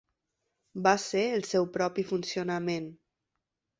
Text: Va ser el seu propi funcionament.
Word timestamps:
Va 0.87 0.93
ser 1.03 1.21
el 1.33 1.45
seu 1.49 1.67
propi 1.75 2.07
funcionament. 2.13 2.93